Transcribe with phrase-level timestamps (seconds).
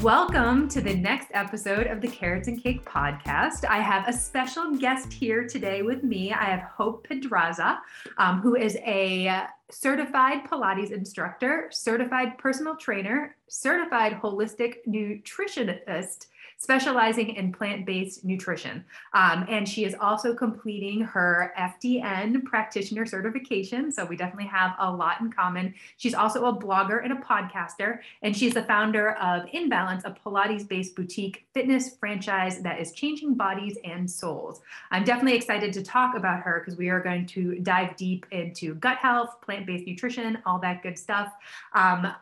[0.00, 3.66] Welcome to the next episode of the Carrots and Cake podcast.
[3.68, 6.32] I have a special guest here today with me.
[6.32, 7.78] I have Hope Pedraza,
[8.16, 16.26] um, who is a certified Pilates instructor, certified personal trainer, certified holistic nutritionist,
[16.62, 18.84] specializing in plant based nutrition.
[19.14, 23.90] Um, and she is also completing her FDN practitioner certification.
[23.90, 25.74] So we definitely have a lot in common.
[25.96, 30.66] She's also a blogger and a podcaster, and she's the founder of Inbalance, a Pilates
[30.66, 34.60] based boutique fitness franchise that is changing bodies and souls.
[34.92, 38.76] I'm definitely excited to talk about her because we are going to dive deep into
[38.76, 41.32] gut health, plant based nutrition, all that good stuff.
[41.74, 42.14] Um,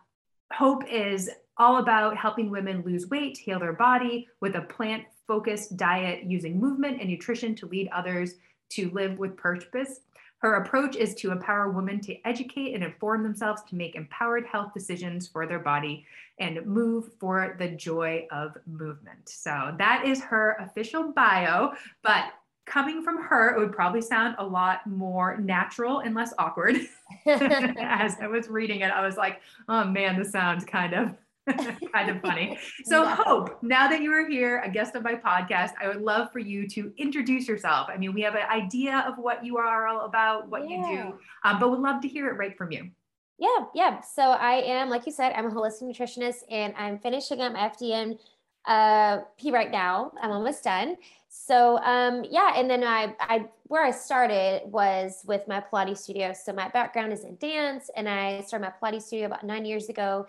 [0.53, 5.77] Hope is all about helping women lose weight, heal their body with a plant focused
[5.77, 8.35] diet using movement and nutrition to lead others
[8.71, 10.01] to live with purpose.
[10.39, 14.73] Her approach is to empower women to educate and inform themselves to make empowered health
[14.73, 16.07] decisions for their body
[16.39, 19.29] and move for the joy of movement.
[19.29, 22.33] So that is her official bio, but
[22.65, 26.77] coming from her, it would probably sound a lot more natural and less awkward.
[27.27, 31.15] As I was reading it, I was like, oh man, this sounds kind of
[31.93, 32.59] kind of funny.
[32.85, 33.17] So, yeah.
[33.17, 36.39] Hope, now that you are here, a guest of my podcast, I would love for
[36.39, 37.89] you to introduce yourself.
[37.93, 40.77] I mean, we have an idea of what you are all about, what yeah.
[40.77, 42.91] you do, um, but would love to hear it right from you.
[43.39, 44.01] Yeah, yeah.
[44.01, 48.19] So, I am, like you said, I'm a holistic nutritionist and I'm finishing up FDN
[48.67, 50.13] uh, P right now.
[50.21, 50.97] I'm almost done.
[51.29, 56.33] So um, yeah, and then I, I where I started was with my Pilates studio.
[56.33, 59.89] So my background is in dance, and I started my Pilates studio about nine years
[59.89, 60.27] ago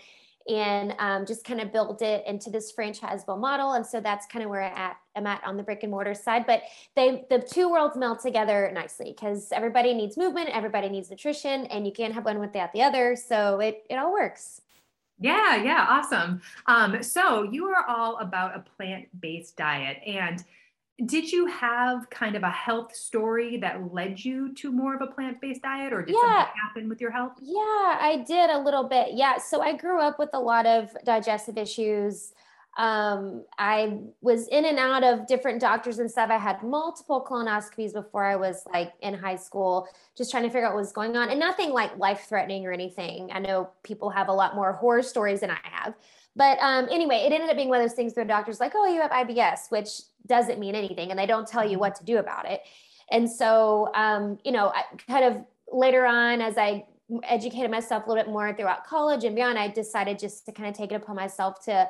[0.47, 3.73] and um, just kind of build it into this franchisable model.
[3.73, 6.13] And so that's kind of where I at, I'm at on the brick and mortar
[6.13, 6.45] side.
[6.45, 6.63] But
[6.95, 11.85] they the two worlds meld together nicely because everybody needs movement, everybody needs nutrition, and
[11.85, 13.15] you can't have one without the other.
[13.15, 14.61] So it it all works.
[15.19, 16.41] Yeah, yeah, awesome.
[16.65, 20.43] Um, so you are all about a plant-based diet and
[21.05, 25.07] did you have kind of a health story that led you to more of a
[25.07, 26.21] plant-based diet or did yeah.
[26.21, 27.33] something happen with your health?
[27.41, 29.37] Yeah i did a little bit yeah.
[29.37, 32.33] So i grew up with a lot of digestive issues.
[32.77, 36.29] Um, i was in and out of different doctors and stuff.
[36.29, 40.67] I had multiple colonoscopies before i was like in high school just trying to figure
[40.67, 43.29] out what was going on and nothing like life threatening or anything.
[43.33, 45.95] I know people have a lot more horror stories than i have
[46.35, 48.85] but um, anyway, it ended up being one of those things where doctors like, oh,
[48.85, 49.89] you have IBS, which
[50.27, 52.61] doesn't mean anything, and they don't tell you what to do about it.
[53.11, 56.85] And so, um, you know, I kind of later on, as I
[57.23, 60.69] educated myself a little bit more throughout college and beyond, I decided just to kind
[60.69, 61.89] of take it upon myself to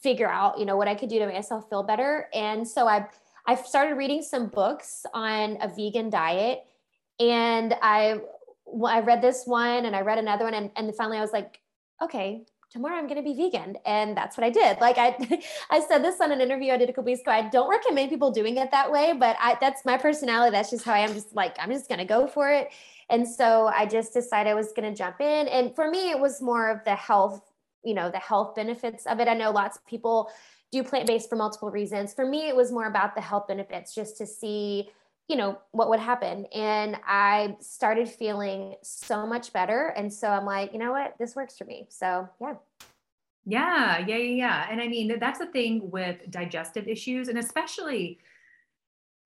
[0.00, 2.28] figure out, you know, what I could do to make myself feel better.
[2.32, 3.06] And so I,
[3.46, 6.60] I started reading some books on a vegan diet,
[7.18, 8.20] and I,
[8.86, 11.60] I read this one and I read another one, and, and finally I was like,
[12.02, 13.76] okay, tomorrow I'm going to be vegan.
[13.86, 14.80] And that's what I did.
[14.80, 15.16] Like I,
[15.70, 17.30] I said this on an interview I did a couple weeks ago.
[17.30, 20.52] I don't recommend people doing it that way, but I, that's my personality.
[20.52, 21.12] That's just how I am.
[21.14, 22.70] Just like, I'm just going to go for it.
[23.08, 25.48] And so I just decided I was going to jump in.
[25.48, 27.40] And for me, it was more of the health,
[27.84, 29.28] you know, the health benefits of it.
[29.28, 30.30] I know lots of people
[30.72, 32.12] do plant-based for multiple reasons.
[32.12, 34.90] For me, it was more about the health benefits, just to see
[35.28, 36.46] you know what would happen.
[36.46, 39.88] And i started feeling so much better.
[39.96, 41.14] And so i'm like you know what?
[41.18, 41.86] This works for me.
[41.90, 42.54] So yeah.
[43.44, 43.98] Yeah.
[43.98, 44.66] Yeah yeah yeah.
[44.70, 48.18] And i mean that's the thing with digestive issues and especially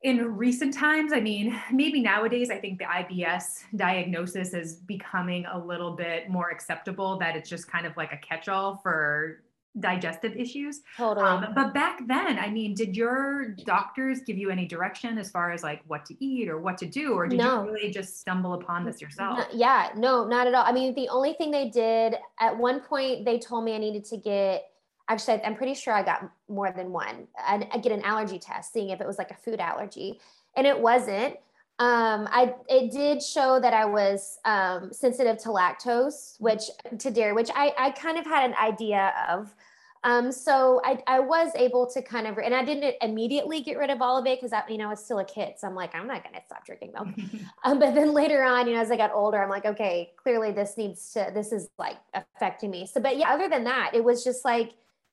[0.03, 5.59] in recent times i mean maybe nowadays i think the ibs diagnosis is becoming a
[5.59, 9.43] little bit more acceptable that it's just kind of like a catch-all for
[9.78, 10.81] digestive issues.
[10.97, 11.26] Totally.
[11.26, 15.53] Um, but back then, I mean, did your doctors give you any direction as far
[15.53, 17.64] as like what to eat or what to do, or did no.
[17.64, 19.39] you really just stumble upon this yourself?
[19.39, 20.65] No, yeah, no, not at all.
[20.66, 24.04] I mean, the only thing they did at one point, they told me I needed
[24.06, 24.65] to get.
[25.09, 27.27] Actually, I'm pretty sure I got more than one.
[27.36, 30.21] I, I get an allergy test, seeing if it was like a food allergy,
[30.56, 31.36] and it wasn't.
[31.80, 36.65] Um, I it did show that I was um, sensitive to lactose, which
[36.98, 39.54] to dairy, which I I kind of had an idea of.
[40.03, 43.91] Um, so I, I was able to kind of, and I didn't immediately get rid
[43.91, 45.54] of all of it because I, you know, I was still a kid.
[45.59, 47.09] So I'm like, I'm not going to stop drinking milk.
[47.65, 50.53] um, but then later on, you know, as I got older, I'm like, okay, clearly
[50.53, 52.86] this needs to, this is like affecting me.
[52.86, 54.72] So, but yeah, other than that, it was just like,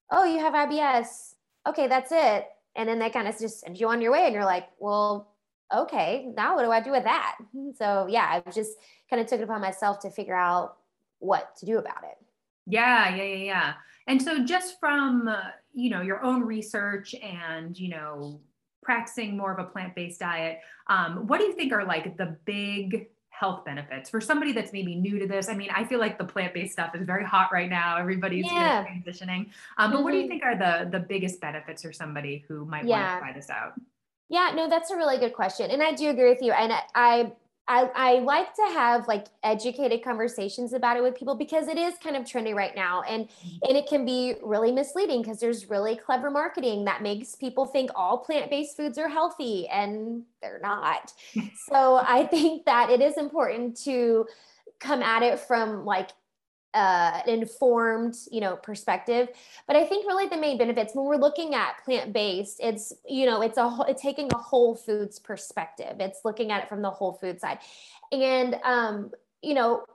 [0.10, 1.34] oh, you have IBS.
[1.68, 2.48] Okay, that's it.
[2.78, 5.34] And then they kind of just send you on your way and you're like, well,
[5.74, 7.38] okay, now what do I do with that?
[7.78, 8.72] So yeah, I just
[9.10, 10.78] kind of took it upon myself to figure out
[11.20, 12.18] what to do about it.
[12.66, 13.74] Yeah, yeah, yeah, yeah.
[14.08, 15.42] And so just from, uh,
[15.74, 18.40] you know, your own research and, you know,
[18.82, 23.10] practicing more of a plant-based diet, um, what do you think are like the big
[23.30, 25.50] health benefits for somebody that's maybe new to this?
[25.50, 27.98] I mean, I feel like the plant-based stuff is very hot right now.
[27.98, 28.86] Everybody's yeah.
[28.86, 29.50] transitioning.
[29.78, 30.04] Um, but mm-hmm.
[30.04, 30.30] what do you mm-hmm.
[30.30, 33.12] think are the the biggest benefits for somebody who might yeah.
[33.12, 33.74] want to try this out?
[34.30, 35.72] Yeah, no, that's a really good question.
[35.72, 36.52] And I do agree with you.
[36.52, 37.32] And I, I
[37.70, 41.96] I, I like to have like educated conversations about it with people because it is
[42.02, 43.58] kind of trendy right now and mm-hmm.
[43.68, 47.92] and it can be really misleading because there's really clever marketing that makes people think
[47.94, 51.12] all plant-based foods are healthy and they're not.
[51.70, 54.26] so I think that it is important to
[54.80, 56.12] come at it from like
[56.78, 59.30] uh, informed, you know, perspective.
[59.66, 63.26] But I think really the main benefits when we're looking at plant based, it's you
[63.26, 65.96] know, it's a it's taking a whole foods perspective.
[66.00, 67.58] It's looking at it from the whole food side,
[68.12, 69.86] and um, you know,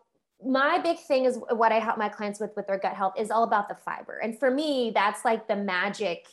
[0.44, 3.30] my big thing is what I help my clients with with their gut health is
[3.30, 4.18] all about the fiber.
[4.18, 6.26] And for me, that's like the magic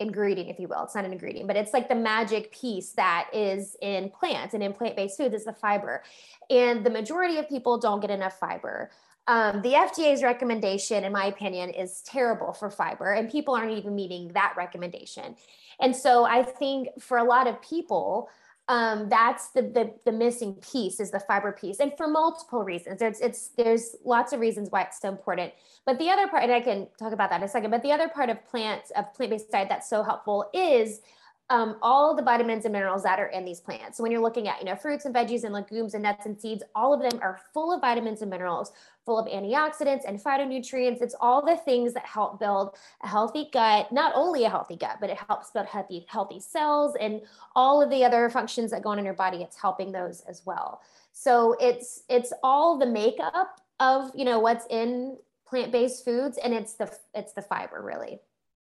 [0.00, 0.82] ingredient, if you will.
[0.82, 4.62] It's not an ingredient, but it's like the magic piece that is in plants and
[4.62, 6.02] in plant based foods is the fiber.
[6.50, 8.90] And the majority of people don't get enough fiber.
[9.28, 13.94] Um, the FDA's recommendation, in my opinion, is terrible for fiber, and people aren't even
[13.94, 15.34] meeting that recommendation.
[15.80, 18.28] And so I think for a lot of people,
[18.68, 22.98] um, that's the, the, the missing piece is the fiber piece, and for multiple reasons.
[22.98, 25.52] There's it's there's lots of reasons why it's so important.
[25.84, 27.70] But the other part, and I can talk about that in a second.
[27.70, 31.00] But the other part of plants of plant based diet that's so helpful is
[31.48, 33.96] um, all the vitamins and minerals that are in these plants.
[33.96, 36.40] So when you're looking at, you know, fruits and veggies and legumes and nuts and
[36.40, 38.72] seeds, all of them are full of vitamins and minerals,
[39.04, 41.00] full of antioxidants and phytonutrients.
[41.00, 44.96] It's all the things that help build a healthy gut, not only a healthy gut,
[45.00, 47.22] but it helps build healthy, healthy cells and
[47.54, 49.38] all of the other functions that go on in your body.
[49.38, 50.82] It's helping those as well.
[51.12, 55.16] So it's it's all the makeup of, you know, what's in
[55.46, 58.18] plant-based foods and it's the it's the fiber really.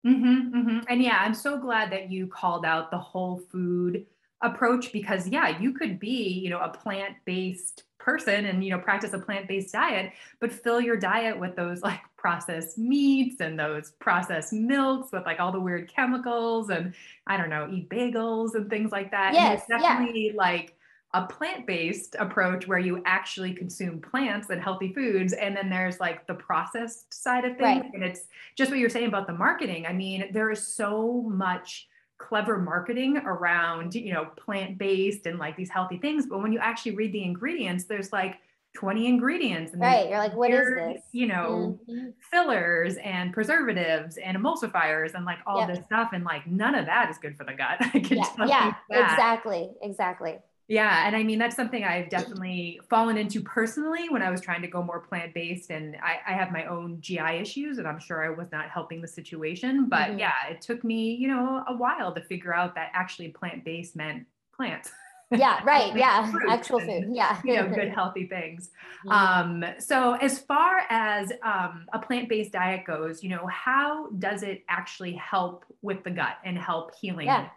[0.05, 0.79] Mm-hmm, mm-hmm.
[0.87, 4.05] And yeah, I'm so glad that you called out the whole food
[4.41, 9.11] approach because yeah, you could be, you know, a plant-based person and you know practice
[9.11, 14.53] a plant-based diet, but fill your diet with those like processed meats and those processed
[14.53, 16.93] milks with like all the weird chemicals and
[17.25, 19.33] I don't know, eat bagels and things like that.
[19.33, 20.37] Yes, definitely yeah.
[20.37, 20.76] like
[21.17, 26.27] a plant-based approach where you actually consume plants and healthy foods and then there's like
[26.27, 27.81] the processed side of things.
[27.81, 27.93] Right.
[27.93, 28.21] and it's
[28.55, 29.87] just what you're saying about the marketing.
[29.87, 31.87] I mean there is so much
[32.19, 36.95] clever marketing around you know plant-based and like these healthy things but when you actually
[36.95, 38.37] read the ingredients there's like
[38.75, 40.09] 20 ingredients and right.
[40.09, 41.03] You're like what weird, is this?
[41.11, 42.09] you know mm-hmm.
[42.31, 45.69] fillers and preservatives and emulsifiers and like all yep.
[45.69, 47.79] this stuff and like none of that is good for the gut.
[48.47, 49.13] Yeah, yeah.
[49.13, 49.69] exactly.
[49.81, 50.37] Exactly
[50.67, 51.07] yeah.
[51.07, 54.67] And I mean, that's something I've definitely fallen into personally when I was trying to
[54.67, 55.69] go more plant based.
[55.69, 59.01] And I, I, have my own GI issues, and I'm sure I was not helping
[59.01, 59.87] the situation.
[59.87, 60.19] But mm-hmm.
[60.19, 63.95] yeah, it took me, you know, a while to figure out that actually plant based
[63.95, 64.91] meant plants.
[65.31, 65.95] Yeah, right.
[65.95, 66.31] yeah.
[66.49, 67.05] Actual food.
[67.11, 67.39] Yeah.
[67.43, 68.69] you know, good, healthy things.
[69.05, 69.63] Mm-hmm.
[69.63, 74.43] Um, so, as far as um, a plant based diet goes, you know, how does
[74.43, 77.27] it actually help with the gut and help healing?
[77.27, 77.47] Yeah.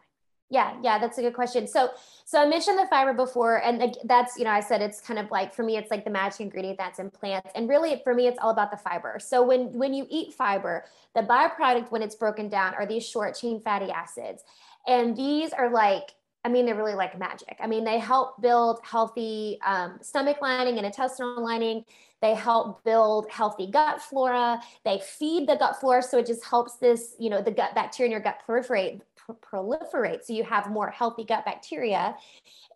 [0.53, 1.69] Yeah, yeah, that's a good question.
[1.69, 1.91] So,
[2.25, 5.31] so I mentioned the fiber before, and that's you know I said it's kind of
[5.31, 8.27] like for me it's like the magic ingredient that's in plants, and really for me
[8.27, 9.19] it's all about the fiber.
[9.21, 10.85] So when when you eat fiber,
[11.15, 14.43] the byproduct when it's broken down are these short chain fatty acids,
[14.89, 17.57] and these are like I mean, they're really like magic.
[17.61, 21.85] I mean, they help build healthy um, stomach lining and intestinal lining.
[22.23, 24.61] They help build healthy gut flora.
[24.85, 26.03] They feed the gut flora.
[26.03, 29.01] So it just helps this, you know, the gut bacteria in your gut proliferate
[29.35, 30.25] proliferate.
[30.25, 32.17] So you have more healthy gut bacteria.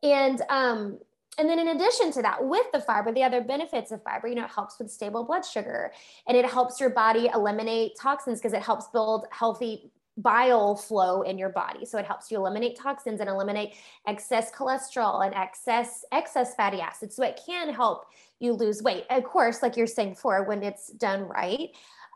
[0.03, 0.99] And um,
[1.37, 4.37] and then in addition to that, with the fiber, the other benefits of fiber, you
[4.37, 5.93] know, it helps with stable blood sugar
[6.29, 11.39] and it helps your body eliminate toxins because it helps build healthy bile flow in
[11.39, 11.85] your body.
[11.85, 13.75] So it helps you eliminate toxins and eliminate
[14.07, 17.17] excess cholesterol and excess excess fatty acids.
[17.17, 18.05] So it can help
[18.39, 19.05] you lose weight.
[19.11, 21.71] Of course, like you're saying before, when it's done right.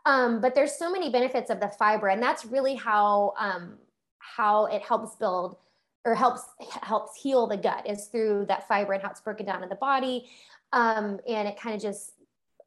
[0.05, 3.77] Um, but there's so many benefits of the fiber, and that's really how um,
[4.19, 5.57] how it helps build
[6.05, 6.43] or helps
[6.81, 9.75] helps heal the gut is through that fiber and how it's broken down in the
[9.75, 10.29] body
[10.71, 12.13] um, and it kind of just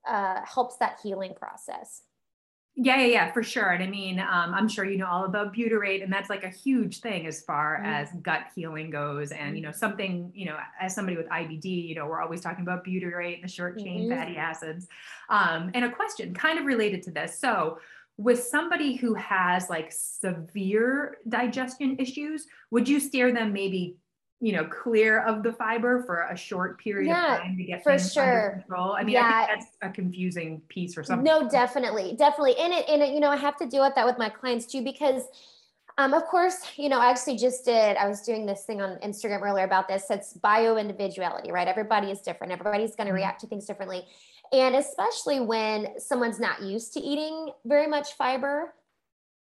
[0.08, 2.02] uh, helps that healing process
[2.74, 3.68] yeah, yeah, yeah, for sure.
[3.68, 6.48] And I mean, um, I'm sure you know all about butyrate, and that's like a
[6.48, 7.86] huge thing as far mm-hmm.
[7.86, 9.30] as gut healing goes.
[9.30, 12.62] And you know, something you know, as somebody with IBD, you know, we're always talking
[12.62, 14.18] about butyrate and the short chain mm-hmm.
[14.18, 14.88] fatty acids.
[15.28, 17.38] Um, and a question kind of related to this.
[17.38, 17.78] So,
[18.16, 23.96] with somebody who has like severe digestion issues, would you steer them maybe
[24.42, 27.84] you know, clear of the fiber for a short period Yeah, of time to get
[27.84, 28.60] for sure.
[28.60, 28.92] control.
[28.92, 29.46] I mean, I Yeah.
[29.46, 31.22] think that's a confusing piece or something.
[31.22, 32.56] No, definitely, definitely.
[32.56, 34.66] And it, and it, you know, I have to deal with that with my clients
[34.66, 35.22] too, because
[35.96, 38.98] um, of course, you know, I actually just did, I was doing this thing on
[38.98, 40.10] Instagram earlier about this.
[40.10, 41.68] It's bio individuality, right?
[41.68, 42.52] Everybody is different.
[42.52, 43.16] Everybody's going to Mhm.
[43.16, 44.08] react to things differently.
[44.52, 48.74] And especially when someone's not used to eating very much fiber,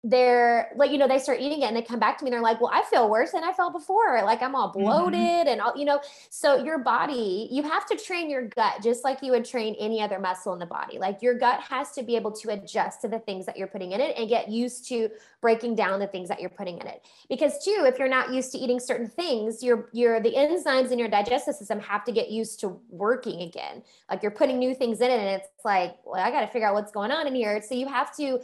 [0.02, 2.35] they're like, you know, they start eating it and they come back to me and
[2.35, 4.23] they're like, well, I feel worse than I felt before.
[4.25, 5.30] Like I'm all Mhm.
[5.37, 9.04] bloated and all, you know, so your body, you have to train your gut just
[9.04, 10.99] like you would train any other muscle in the body.
[10.99, 13.92] Like your gut has to be able to adjust to the things that you're putting
[13.92, 15.11] in it and get used to
[15.42, 17.02] breaking down the things that you're putting in it.
[17.28, 20.99] Because too, if you're not used to eating certain things, your your the enzymes in
[20.99, 23.83] your digestive system have to get used to working again.
[24.09, 26.66] Like you're putting new things in it and it's like, well, I got to figure
[26.69, 27.61] out what's going on in here.
[27.61, 28.40] So you have to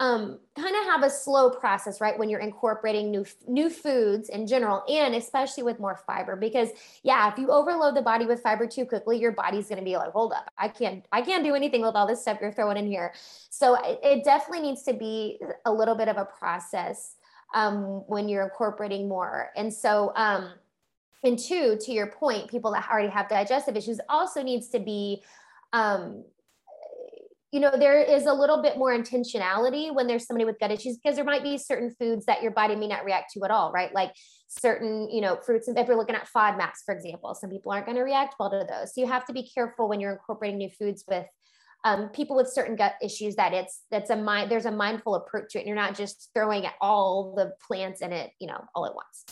[0.00, 2.18] um, kind of have a slow process, right?
[2.18, 6.70] When you're incorporating new new foods in general, and especially with more fiber, because
[7.02, 9.98] yeah, if you overload the body with fiber too quickly, your body's going to be
[9.98, 12.78] like, hold up, I can't, I can't do anything with all this stuff you're throwing
[12.78, 13.12] in here.
[13.50, 17.16] So it, it definitely needs to be a little bit of a process
[17.54, 19.50] um, when you're incorporating more.
[19.54, 20.50] And so, um,
[21.22, 25.22] and two, to your point, people that already have digestive issues also needs to be
[25.74, 26.24] um,
[27.52, 30.96] you know there is a little bit more intentionality when there's somebody with gut issues
[30.96, 33.72] because there might be certain foods that your body may not react to at all
[33.72, 33.92] right?
[33.94, 34.12] Like
[34.48, 37.86] certain you know fruits and if you're looking at fodmaps for example some people aren't
[37.86, 38.94] going to react well to those.
[38.94, 41.26] So you have to be careful when you're incorporating new foods with
[41.84, 45.52] um, people with certain gut issues that it's that's a mind there's a mindful approach
[45.52, 48.86] to it and you're not just throwing all the plants in it you know all
[48.86, 49.24] at once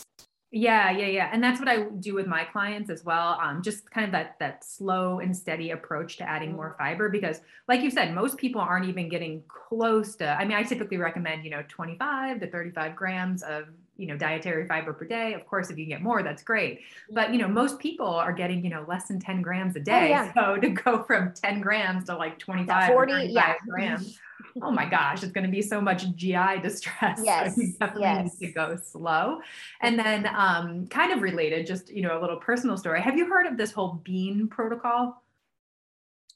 [0.51, 1.29] Yeah, yeah, yeah.
[1.31, 3.39] And that's what I do with my clients as well.
[3.39, 7.41] Um, just kind of that that slow and steady approach to adding more fiber because
[7.67, 11.43] like you said, most people aren't even getting close to I mean, I typically recommend,
[11.43, 13.65] you know, 25 to 35 grams of,
[13.99, 15.33] you know, dietary fiber per day.
[15.33, 16.81] Of course, if you get more, that's great.
[17.11, 20.05] But you know, most people are getting, you know, less than 10 grams a day.
[20.05, 20.33] oh, yeah.
[20.33, 23.55] So to go from 10 grams to like 25 40, yeah.
[23.67, 24.17] grams,
[24.61, 27.19] oh my gosh, it's going to be so much GI distress.
[27.23, 28.39] Yes, So you definitely yes.
[28.39, 29.41] need to go slow.
[29.81, 33.01] And then, um, kind of related, just you know, a little personal story.
[33.01, 35.21] Have you heard of this whole bean protocol?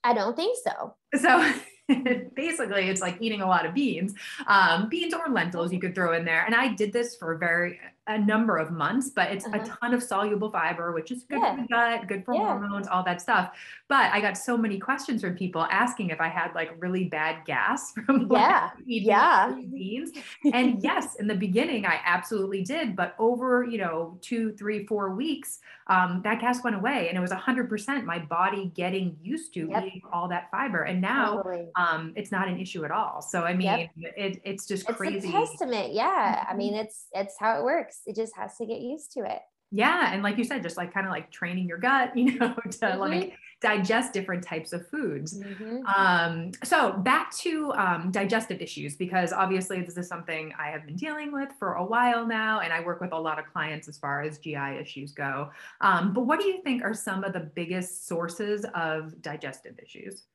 [0.03, 1.53] i don't think so So
[2.35, 4.13] basically, it's like eating a lot of beans,
[4.47, 6.45] um, beans or lentils you could throw in there.
[6.45, 9.59] And I did this for a very a number of months, but it's Uh-huh.
[9.61, 11.55] a ton of soluble fiber, which is good Yeah.
[11.55, 12.47] for the gut, good for Yeah.
[12.59, 13.57] hormones, all that stuff.
[13.87, 17.45] But I got so many questions from people asking if I had like really bad
[17.45, 18.69] gas from like, Yeah.
[18.85, 19.51] eating Yeah.
[19.71, 20.11] beans.
[20.53, 22.95] And yes, in the beginning, I absolutely did.
[22.95, 27.07] But over, you know, two, three, four weeks, um, that gas went away.
[27.07, 29.83] And it was 100% my body getting used to Yep.
[29.85, 30.83] eating all that fiber.
[30.83, 33.21] And now totally um, it's not an issue at all.
[33.21, 34.13] So, I mean, Yep.
[34.17, 35.29] it, it's just it's crazy.
[35.29, 36.57] a testament yeah i Mhm.
[36.57, 39.41] mean it's it's how it works it just has to get used to it
[39.75, 40.13] Yeah.
[40.13, 42.85] And like you said, just like kind of like training your gut, you know, to
[42.85, 42.99] Mhm.
[42.99, 45.39] like digest different types of foods.
[45.39, 45.81] Mhm.
[45.87, 50.95] Um, so back to um, digestive issues, because obviously this is something I have been
[50.95, 53.97] dealing with for a while now, and I work with a lot of clients as
[53.97, 55.49] far as GI issues go.
[55.81, 60.25] Um, but what do you think are some of the biggest sources of digestive issues?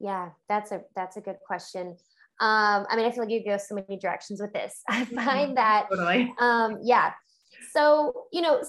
[0.00, 1.96] yeah that's a that's a good question
[2.40, 5.56] um i mean i feel like you go so many directions with this i find
[5.56, 6.32] that Totally.
[6.38, 7.12] um yeah
[7.72, 8.60] so you know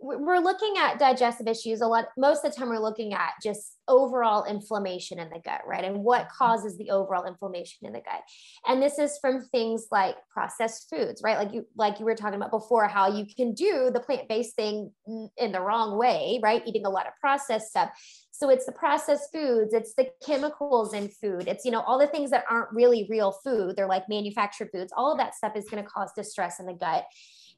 [0.00, 3.78] we're looking at digestive issues a lot most of the time we're looking at just
[3.88, 5.84] overall inflammation in the gut right?
[5.84, 6.36] And what mm-hmm.
[6.36, 8.22] causes the overall inflammation in the gut.
[8.66, 11.38] And this is from things like processed foods right?
[11.38, 14.90] Like you like you were talking about before how you can do the plant-based thing
[15.36, 16.62] in the wrong way right?
[16.66, 17.90] Eating a lot of processed stuff.
[18.30, 22.08] So it's the processed foods it's the chemicals in food it's you know all the
[22.08, 25.68] things that aren't really real food they're like manufactured foods all of that stuff is
[25.70, 27.04] going to cause distress in the gut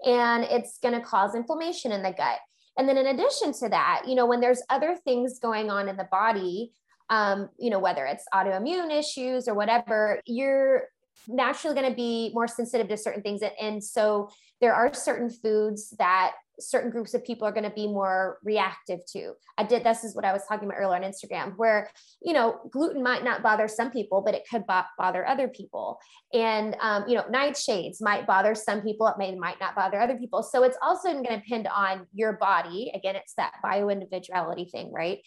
[0.05, 2.39] and it's going to cause inflammation in the gut.
[2.79, 5.97] And then in addition to that, you know, when there's other things going on in
[5.97, 6.73] the body,
[7.09, 10.83] um, you know, whether it's autoimmune issues or whatever, you're
[11.29, 13.43] naturally going to be more sensitive to certain things.
[13.43, 14.29] And, and so
[14.61, 19.01] there are certain foods that certain groups of people are going to be more reactive
[19.13, 19.33] to.
[19.59, 21.91] I did this is what I was talking about earlier on Instagram, where
[22.23, 25.99] you know gluten might not bother some people, but it could bo- bother other people.
[26.33, 30.17] And um, you know nightshades might bother some people, it may might not bother other
[30.17, 30.43] people.
[30.43, 32.93] So it's also going to depend on your body.
[32.95, 35.21] Again, it's that bio individuality thing, right?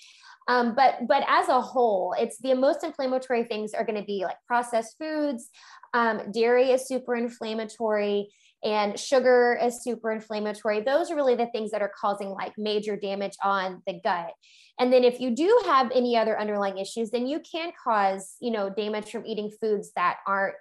[0.50, 4.24] Um, but but as a whole, it's the most inflammatory things are going to be
[4.24, 5.50] like processed foods.
[5.94, 8.30] Um, dairy is super inflammatory
[8.64, 10.82] and sugar is super inflammatory.
[10.82, 14.32] Those are really the things that are causing like major damage on the gut.
[14.80, 18.52] And then if you do have any other underlying issues, then you can cause, you
[18.52, 20.56] know, damage from eating foods that aren't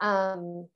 [0.00, 0.66] um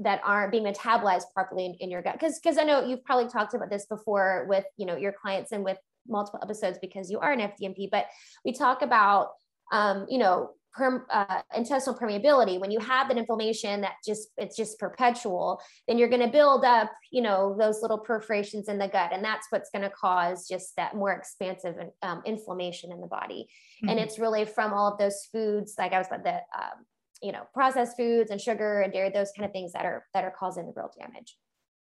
[0.00, 3.28] that aren't being metabolized properly in, in your gut because because i know you've probably
[3.28, 7.18] talked about this before with you know your clients and with multiple episodes because you
[7.18, 8.06] are an fdnp but
[8.44, 9.30] we talk about
[9.72, 14.56] um, you know per, uh, intestinal permeability when you have that inflammation that just it's
[14.56, 18.88] just perpetual then you're going to build up you know those little perforations in the
[18.88, 23.06] gut and that's what's going to cause just that more expansive um, inflammation in the
[23.06, 23.48] body
[23.82, 23.88] mm-hmm.
[23.88, 26.84] and it's really from all of those foods like i was about the um,
[27.22, 30.24] you know processed foods and sugar and dairy those kind of things that are that
[30.24, 31.36] are causing the real damage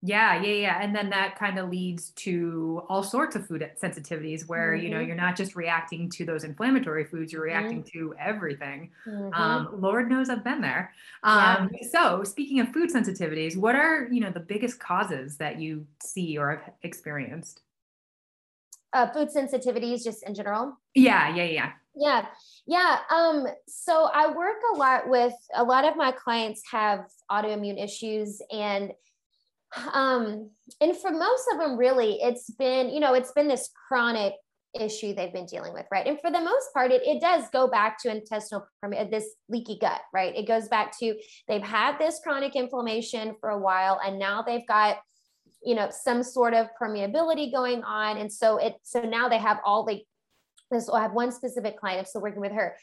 [0.07, 0.79] yeah, yeah, yeah.
[0.81, 4.85] And then that kind of leads to all sorts of food sensitivities where, mm-hmm.
[4.85, 5.09] you know, mm-hmm.
[5.09, 7.99] you're not just reacting to those inflammatory foods, you're reacting mm-hmm.
[7.99, 8.91] to everything.
[9.07, 9.35] Mm-hmm.
[9.35, 10.93] Um, Lord knows I've been there.
[11.23, 11.89] Um, yeah.
[11.91, 16.39] So, speaking of food sensitivities, what are, you know, the biggest causes that you see
[16.39, 17.63] or have experienced?
[18.93, 20.79] Uh, food sensitivities, just in general?
[20.95, 21.73] Yeah, yeah, yeah.
[21.97, 22.27] Yeah.
[22.67, 22.99] Yeah.
[23.11, 28.41] Um, so I work a lot with a lot of my clients have autoimmune issues
[28.53, 28.93] and
[29.93, 34.35] um, and for most of them, really, it's been, you know, it's been this chronic
[34.75, 36.07] issue they've been dealing with, right?
[36.07, 39.79] And for the most part, it, it does go back to intestinal, permeability, this leaky
[39.81, 40.35] gut, right?
[40.37, 41.15] It goes back to
[41.49, 44.99] they've had this chronic inflammation for a while, and now they've got,
[45.65, 48.19] you know, some sort of permeability going on.
[48.19, 50.03] And so it, so now they have all the,
[50.79, 52.77] so I have one specific client, I'm still working with her.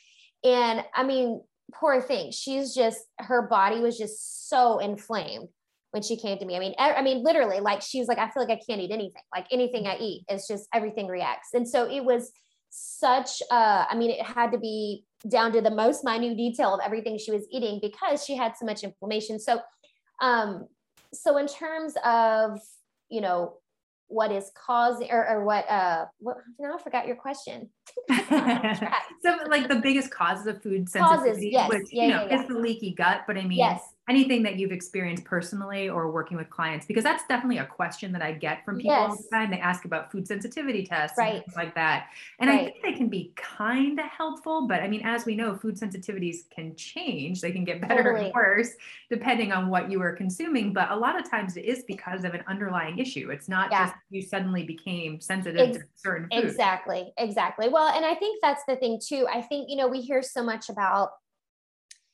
[0.43, 1.41] And I mean,
[1.73, 5.50] poor thing, she's just, her body was just so inflamed
[5.93, 6.55] when she came to me.
[6.55, 8.89] I mean, I mean, literally, like she was like, I feel like I can't eat
[8.89, 9.21] anything.
[9.33, 11.50] Like anything I eat, it's just everything reacts.
[11.53, 12.31] And so it was
[12.71, 13.43] such.
[13.51, 17.19] Uh, I mean, it had to be down to the most minute detail of everything
[17.19, 19.39] she was eating because she had so much inflammation.
[19.39, 19.62] So,
[20.19, 20.67] um,
[21.13, 22.59] so in terms of
[23.09, 23.57] you know
[24.07, 27.69] what is causing or, or what uh what now I forgot your question.
[28.09, 31.69] so like the biggest causes of food sensitivity, yes.
[31.69, 32.41] which yeah, you know yeah, yeah.
[32.41, 36.36] is the leaky gut, but I mean yes anything that you've experienced personally or working
[36.36, 39.10] with clients because that's definitely a question that i get from people yes.
[39.10, 41.36] all the time they ask about food sensitivity tests right.
[41.36, 42.07] and things like that
[42.39, 42.60] and right.
[42.60, 45.75] i think they can be kind of helpful but i mean as we know food
[45.75, 48.25] sensitivities can change they can get better totally.
[48.25, 48.71] and worse
[49.10, 52.34] depending on what you are consuming but a lot of times it is because of
[52.34, 53.86] an underlying issue it's not yeah.
[53.86, 58.41] just you suddenly became sensitive Ex- to certain foods exactly exactly well and i think
[58.41, 61.12] that's the thing too i think you know we hear so much about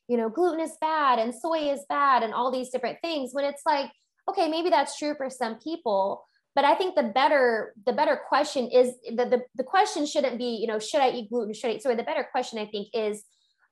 [0.09, 3.45] you know, gluten is bad and soy is bad and all these different things when
[3.45, 3.91] it's like,
[4.27, 6.25] okay, maybe that's true for some people.
[6.55, 10.57] But I think the better the better question is the, the, the question shouldn't be,
[10.59, 11.53] you know, should I eat gluten?
[11.53, 11.95] Should I eat soy?
[11.95, 13.23] The better question I think is,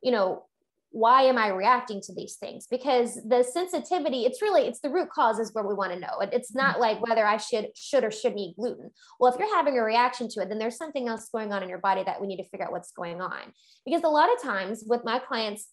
[0.02, 0.44] you know,
[0.92, 2.66] why am I reacting to these things?
[2.70, 6.20] Because the sensitivity, it's really, it's the root cause is where we want to know.
[6.22, 6.82] It's not mm-hmm.
[6.82, 8.92] like whether I should, should or shouldn't eat gluten.
[9.20, 11.70] Well, if you're having a reaction to it, then there's something else going on in
[11.70, 13.54] your body that we need to figure out what's going on.
[13.86, 15.68] Because a lot of times with my clients,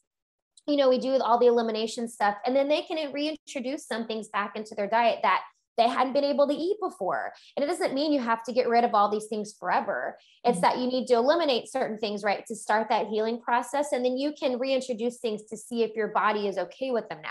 [0.67, 4.29] you know, we do all the elimination stuff, and then they can reintroduce some things
[4.29, 5.43] back into their diet that
[5.77, 7.33] they hadn't been able to eat before.
[7.57, 10.17] And it doesn't mean you have to get rid of all these things forever.
[10.45, 10.63] It's mm-hmm.
[10.63, 13.89] that you need to eliminate certain things, right, to start that healing process.
[13.93, 17.19] And then you can reintroduce things to see if your body is okay with them
[17.23, 17.31] now.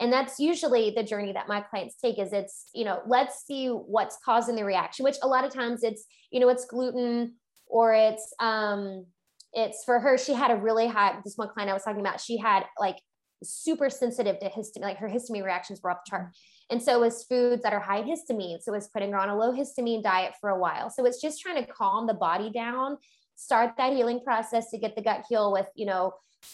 [0.00, 3.68] And that's usually the journey that my clients take is it's, you know, let's see
[3.68, 7.34] what's causing the reaction, which a lot of times it's, you know, it's gluten
[7.68, 9.06] or it's um
[9.52, 12.20] it's for her she had a really high this one client i was talking about
[12.20, 12.96] she had like
[13.44, 16.36] super sensitive to histamine like her histamine reactions were off the chart.
[16.70, 19.36] And so was foods that are high in histamine so was putting her on a
[19.36, 20.90] low histamine diet for a while.
[20.90, 22.98] So it's just trying to calm the body down
[23.34, 26.12] start that healing process to get the gut heal with you know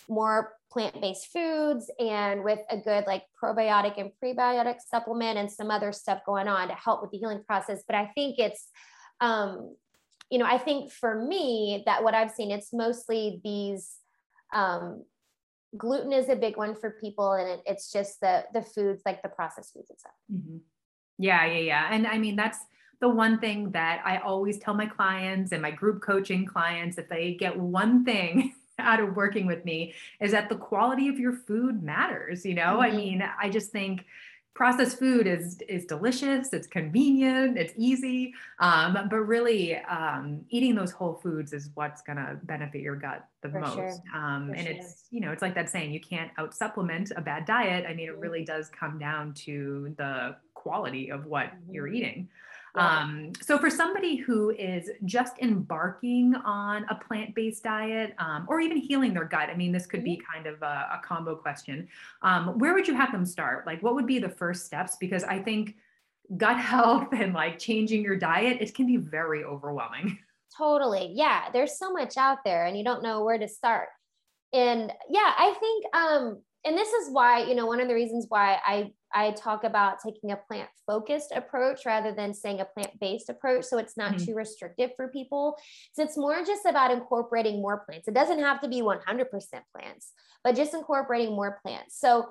[0.08, 5.92] more plant-based foods and with a good like probiotic and prebiotic supplement and some other
[5.92, 7.82] stuff going on to help with the healing process.
[7.86, 8.68] But i think it's
[9.20, 9.74] um,
[10.30, 13.96] you know, I think for me that what I've seen, it's mostly these
[14.52, 15.04] um,
[15.76, 19.22] gluten is a big one for people, and it, it's just the the foods like
[19.22, 20.12] the processed foods and stuff.
[20.32, 20.58] Mm-hmm.
[21.18, 21.88] Yeah, yeah, yeah.
[21.90, 22.58] And I mean, that's
[23.00, 27.08] the one thing that I always tell my clients and my group coaching clients if
[27.08, 31.32] they get one thing out of working with me is that the quality of your
[31.32, 32.44] food matters.
[32.44, 32.80] You know, mm-hmm.
[32.80, 34.04] I mean, I just think
[34.58, 40.90] processed food is is delicious it's convenient it's easy um, but really um, eating those
[40.90, 43.92] whole foods is what's going to benefit your gut the For most sure.
[44.12, 44.76] um, and sure.
[44.76, 47.94] it's you know it's like that saying you can't out supplement a bad diet i
[47.94, 48.20] mean it mm-hmm.
[48.20, 51.74] really does come down to the quality of what mm-hmm.
[51.74, 52.28] you're eating
[52.78, 58.76] um, so for somebody who is just embarking on a plant-based diet um, or even
[58.76, 60.32] healing their gut, I mean, this could be mm-hmm.
[60.32, 61.88] kind of a, a combo question.
[62.22, 63.66] Um, where would you have them start?
[63.66, 64.96] Like, what would be the first steps?
[64.96, 65.76] Because I think
[66.36, 70.18] gut health and like changing your diet, it can be very overwhelming.
[70.56, 71.12] Totally.
[71.14, 71.50] Yeah.
[71.52, 73.88] There's so much out there and you don't know where to start.
[74.52, 78.26] And yeah, I think, um, and this is why you know one of the reasons
[78.28, 82.90] why i i talk about taking a plant focused approach rather than saying a plant
[83.00, 84.26] based approach so it's not mm-hmm.
[84.26, 85.56] too restrictive for people
[85.94, 89.00] so it's more just about incorporating more plants it doesn't have to be 100%
[89.74, 90.12] plants
[90.44, 92.28] but just incorporating more plants so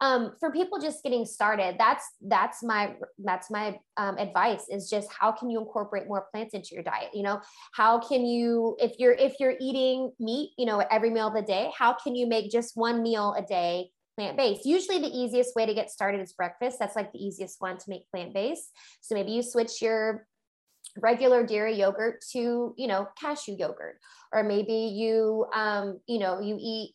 [0.00, 5.08] um, for people just getting started that's that's my that's my um, advice is just
[5.12, 7.10] how can you incorporate more plants into your diet?
[7.14, 7.40] You know
[7.72, 11.42] how can you if you're if you're eating meat you know every meal of the
[11.42, 14.64] day how can you make just one meal a day plant-based?
[14.64, 16.78] Usually the easiest way to get started is breakfast.
[16.78, 18.70] That's like the easiest one to make plant-based.
[19.00, 20.26] So maybe you switch your
[20.98, 23.98] regular dairy yogurt to you know cashew yogurt
[24.32, 26.94] or maybe you um you know you eat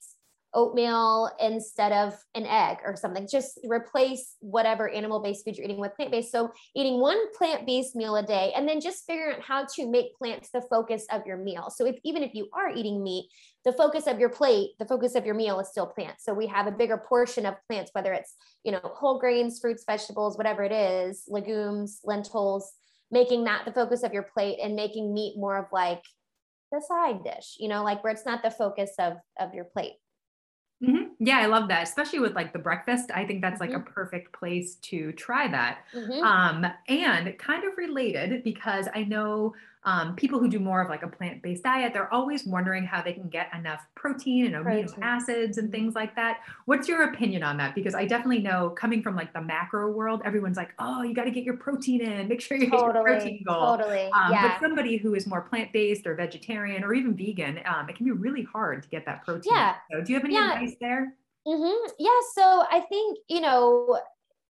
[0.54, 3.28] oatmeal instead of an egg or something.
[3.30, 6.32] Just replace whatever animal based food you're eating with plant based.
[6.32, 9.90] So, eating one plant based meal a day, and then just figuring out how to
[9.90, 11.70] make plants the focus of your meal.
[11.70, 13.30] So, if even if you are eating meat,
[13.66, 16.24] the focus of your plate, the focus of your meal is still plants.
[16.24, 19.84] So, we have a bigger portion of plants, whether it's you know whole grains, fruits,
[19.86, 22.74] vegetables, whatever it is, legumes, lentils.
[23.12, 26.04] Making that the focus of your plate and making meat more of like
[26.72, 29.94] the side dish, you know, like where it's not the focus of of your plate.
[31.20, 33.12] Yeah, I love that, especially with like the breakfast.
[33.14, 33.82] I think that's like mm-hmm.
[33.82, 35.80] a perfect place to try that.
[35.94, 36.24] Mm-hmm.
[36.24, 39.54] Um, and kind of related because I know
[39.86, 43.14] um, people who do more of like a plant-based diet, they're always wondering how they
[43.14, 45.04] can get enough protein and amino protein.
[45.04, 46.40] acids and things like that.
[46.66, 47.76] What's your opinion on that?
[47.76, 51.24] Because I definitely know coming from like the macro world, everyone's like, oh, you got
[51.24, 53.78] to get your protein in, make sure you totally, hit your protein goal.
[53.78, 54.06] Totally.
[54.12, 54.50] Um, yeah.
[54.50, 58.12] But somebody who is more plant-based or vegetarian or even vegan, um, it can be
[58.12, 59.54] really hard to get that protein.
[59.54, 59.76] Yeah.
[59.92, 60.54] So do you have any yeah.
[60.54, 61.14] advice there?
[61.48, 61.92] Mm-hmm.
[61.98, 62.10] Yeah.
[62.36, 63.98] So I think, you know,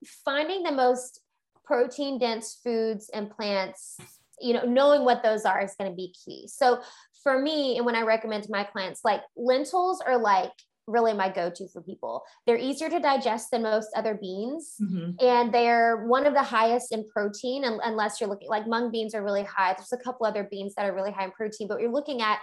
[0.06, 1.20] finding the most
[1.66, 3.98] protein dense foods and plants
[4.40, 6.48] you know knowing what those are is going to be key.
[6.48, 6.82] So
[7.24, 10.52] for me and when i recommend to my clients like lentils are like
[10.88, 12.24] really my go-to for people.
[12.46, 15.12] They're easier to digest than most other beans mm-hmm.
[15.20, 19.24] and they're one of the highest in protein unless you're looking like mung beans are
[19.24, 19.74] really high.
[19.74, 22.40] There's a couple other beans that are really high in protein but you're looking at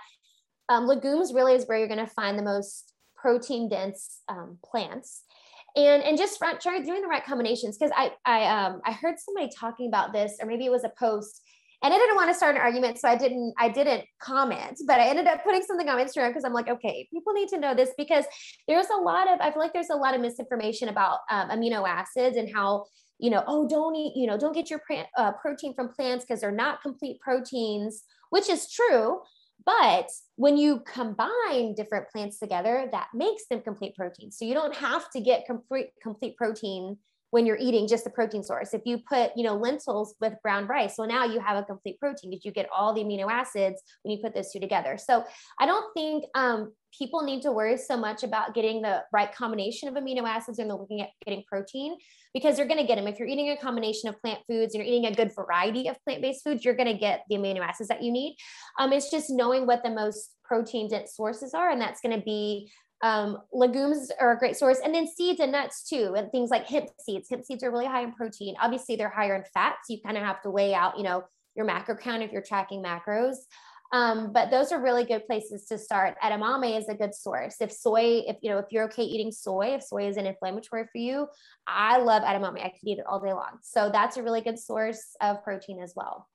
[0.68, 5.22] um, legumes really is where you're going to find the most protein dense um, plants.
[5.76, 9.16] And and just front try doing the right combinations because I I um I heard
[9.18, 11.42] somebody talking about this or maybe it was a post
[11.84, 15.00] and I didn't want to start an argument, so I didn't I didn't comment, but
[15.00, 17.74] I ended up putting something on Instagram because I'm like, okay, people need to know
[17.74, 18.24] this because
[18.66, 21.86] there's a lot of I feel like there's a lot of misinformation about um, amino
[21.86, 22.86] acids and how
[23.18, 24.80] you know oh don't eat you know don't get your
[25.18, 29.20] uh, protein from plants because they're not complete proteins, which is true.
[29.66, 34.30] But when you combine different plants together, that makes them complete protein.
[34.30, 36.96] So you don't have to get complete complete protein
[37.30, 38.74] when you're eating just the protein source.
[38.74, 41.98] If you put, you know, lentils with brown rice, well, now you have a complete
[41.98, 44.96] protein because you get all the amino acids when you put those two together.
[44.96, 45.24] So
[45.58, 49.88] I don't think um, people need to worry so much about getting the right combination
[49.88, 51.96] of amino acids and they're looking at getting protein
[52.32, 53.08] because you're going to get them.
[53.08, 55.96] If you're eating a combination of plant foods and you're eating a good variety of
[56.04, 58.37] plant based foods, you're going to get the amino acids that you need.
[58.78, 62.24] Um, it's just knowing what the most protein dense sources are, and that's going to
[62.24, 62.70] be
[63.02, 66.66] um, legumes are a great source, and then seeds and nuts too, and things like
[66.66, 67.28] hemp seeds.
[67.28, 68.54] Hemp seeds are really high in protein.
[68.61, 71.24] Obviously, they're higher in fat, so you kind of have to weigh out, you know,
[71.54, 73.37] your macro count if you're tracking macros.
[73.92, 76.16] Um, but those are really good places to start.
[76.20, 77.57] Edamame is a good source.
[77.61, 80.85] If soy, if you know, if you're okay eating soy, if soy is an inflammatory
[80.90, 81.28] for you,
[81.66, 82.64] I love edamame.
[82.64, 83.59] I could eat it all day long.
[83.62, 86.26] So that's a really good source of protein as well.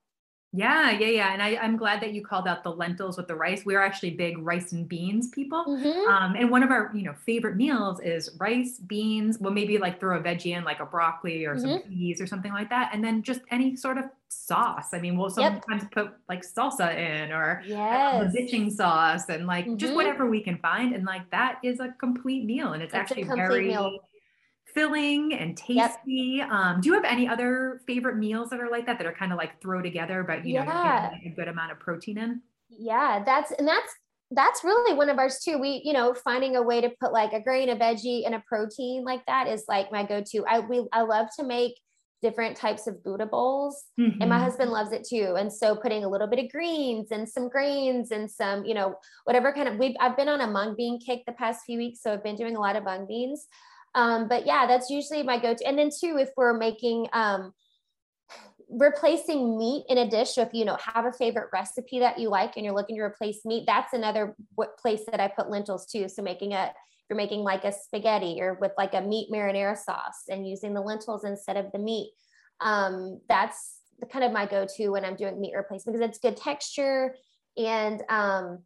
[0.52, 1.32] Yeah, yeah, yeah.
[1.32, 3.64] And I, I'm glad that you called out the lentils with the rice.
[3.64, 5.64] We're actually big rice and beans people.
[5.64, 6.10] Mm-hmm.
[6.10, 9.38] Um, and one of our, you know, favorite meals is rice, beans.
[9.38, 11.70] Well, maybe like throw a veggie in, like a broccoli or mm-hmm.
[11.70, 12.90] some peas or something like that.
[12.92, 14.92] And then just any sort of sauce.
[14.92, 15.92] I mean, we'll sometimes yep.
[15.92, 18.32] put like salsa in or yes.
[18.32, 19.76] ditching sauce and like mm-hmm.
[19.76, 20.96] just whatever we can find.
[20.96, 22.72] And like that is a complete meal.
[22.72, 24.00] And it's, it's actually very meal
[24.74, 26.38] filling and tasty.
[26.38, 26.50] Yep.
[26.50, 29.32] Um, do you have any other favorite meals that are like that that are kind
[29.32, 31.10] of like throw together, but you know, yeah.
[31.24, 32.40] a good amount of protein in?
[32.68, 33.92] Yeah, that's and that's
[34.30, 35.58] that's really one of ours too.
[35.58, 38.42] We, you know, finding a way to put like a grain, a veggie, and a
[38.46, 40.44] protein like that is like my go-to.
[40.46, 41.74] I we I love to make
[42.22, 43.84] different types of Buddha bowls.
[43.98, 44.20] Mm-hmm.
[44.20, 44.44] And my mm-hmm.
[44.44, 45.36] husband loves it too.
[45.38, 48.94] And so putting a little bit of greens and some grains and some, you know,
[49.24, 52.02] whatever kind of we've I've been on a mung bean kick the past few weeks.
[52.02, 53.46] So I've been doing a lot of mung beans.
[53.94, 55.66] Um, but yeah, that's usually my go-to.
[55.66, 57.52] And then too, if we're making um,
[58.68, 62.28] replacing meat in a dish, so if you know have a favorite recipe that you
[62.28, 64.36] like and you're looking to replace meat, that's another
[64.80, 66.08] place that I put lentils too.
[66.08, 66.72] So making a
[67.08, 70.80] you're making like a spaghetti or with like a meat marinara sauce and using the
[70.80, 72.12] lentils instead of the meat.
[72.60, 73.80] Um, that's
[74.12, 77.16] kind of my go-to when I'm doing meat replacement because it's good texture
[77.56, 78.62] and um,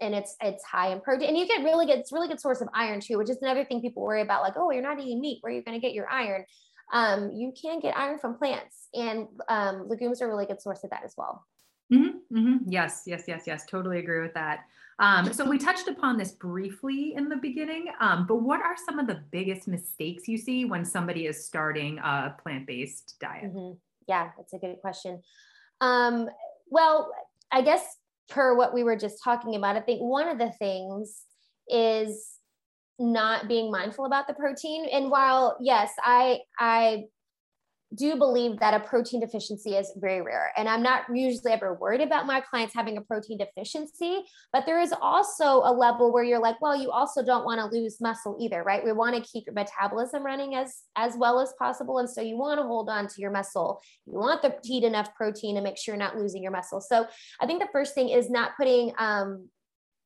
[0.00, 2.60] and it's it's high in protein and you get really good it's really good source
[2.60, 5.20] of iron too which is another thing people worry about like oh you're not eating
[5.20, 6.44] meat where are you going to get your iron?
[6.92, 10.84] Um, you can get iron from plants and um, legumes are a really good source
[10.84, 11.44] of that as well.
[11.92, 12.70] Mm-hmm, mm-hmm.
[12.70, 13.64] yes yes yes yes.
[13.66, 14.60] Totally agree with that.
[14.98, 19.00] Um, so we touched upon this briefly in the beginning um, but what are some
[19.00, 23.44] of the biggest mistakes you see when somebody is starting a plant-based diet?
[23.44, 23.76] Mm-hmm.
[24.06, 25.22] yeah that's a good question.
[25.80, 26.28] Um,
[26.70, 27.10] well
[27.50, 31.22] i guess per what we were just talking about, I think one of the things
[31.68, 32.34] is
[32.98, 34.86] not being mindful about the protein.
[34.92, 37.04] And while yes, I I
[37.94, 40.52] do believe that a protein deficiency is very rare.
[40.56, 44.80] And I'm not usually ever worried about my clients having a protein deficiency, but there
[44.80, 48.36] is also a level where you're like, well, you also don't want to lose muscle
[48.40, 48.84] either, right?
[48.84, 51.98] We want to keep your metabolism running as as well as possible.
[51.98, 53.80] And so you want to hold on to your muscle.
[54.06, 56.80] You want to eat enough protein to make sure you're not losing your muscle.
[56.80, 57.06] So
[57.40, 59.48] I think the first thing is not putting um,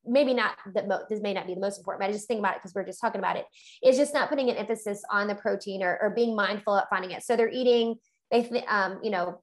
[0.08, 2.40] maybe not that mo- this may not be the most important, but I just think
[2.40, 3.46] about it because we're just talking about it.
[3.82, 7.10] Is just not putting an emphasis on the protein or, or being mindful of finding
[7.12, 7.22] it.
[7.22, 7.96] So they're eating,
[8.30, 9.42] they, th- um, you know,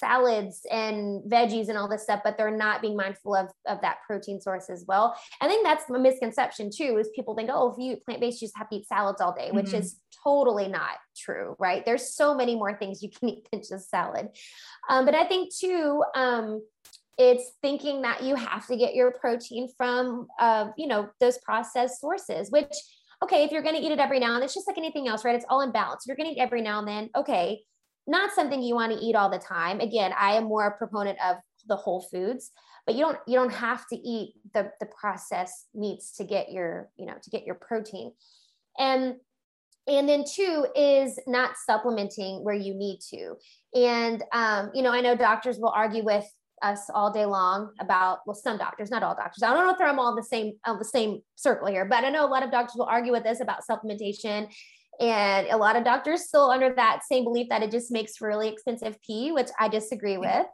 [0.00, 3.98] salads and veggies and all this stuff, but they're not being mindful of, of that
[4.04, 5.16] protein source as well.
[5.40, 8.48] I think that's a misconception too, is people think, oh, if you eat plant-based, you
[8.48, 9.76] just have to eat salads all day, which mm-hmm.
[9.76, 11.84] is totally not true, right?
[11.84, 14.28] There's so many more things you can eat than just salad.
[14.88, 16.62] Um, but I think too, um,
[17.18, 22.00] it's thinking that you have to get your protein from uh, you know those processed
[22.00, 22.72] sources which
[23.22, 25.08] okay if you're going to eat it every now and then it's just like anything
[25.08, 25.34] else right?
[25.34, 26.04] It's all in balance.
[26.04, 27.62] If you're going to eat every now and then okay
[28.06, 29.80] not something you want to eat all the time.
[29.80, 31.36] Again i am more a proponent of
[31.68, 32.50] the whole foods
[32.86, 36.88] but you don't you don't have to eat the the processed meats to get your
[36.96, 38.12] you know to get your protein.
[38.78, 39.16] And
[39.88, 43.34] and then two is not supplementing where you need to.
[43.74, 46.24] And um, you know i know doctors will argue with
[46.62, 49.42] us all day long about well some doctors not all doctors.
[49.42, 52.04] I don't know if they're all in the same on the same circle here but
[52.04, 54.48] i know a lot of doctors will argue with us about supplementation
[55.00, 58.48] and a lot of doctors still under that same belief that it just makes really
[58.48, 60.46] expensive pee which i disagree with.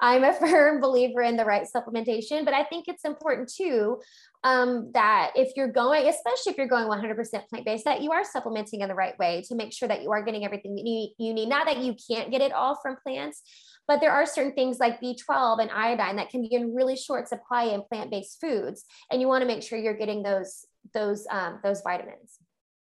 [0.00, 4.00] I'm a firm believer in the right supplementation but i think it's important too
[4.44, 8.82] um, that if you're going especially if you're going 100% plant-based that you are supplementing
[8.82, 11.48] in the right way to make sure that you are getting everything you you need.
[11.48, 13.42] Not that you can't get it all from plants
[13.88, 17.28] but there are certain things like B12 and iodine that can be in really short
[17.28, 21.60] supply in plant-based foods, and you want to make sure you're getting those those um,
[21.62, 22.38] those vitamins.